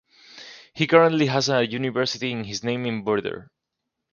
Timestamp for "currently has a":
0.87-1.63